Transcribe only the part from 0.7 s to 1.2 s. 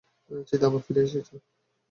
ফিরে